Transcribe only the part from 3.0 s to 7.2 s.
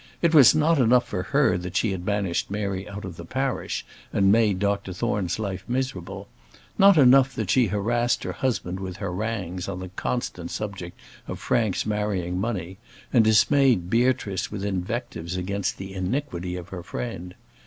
of the parish, and made Dr Thorne's life miserable; not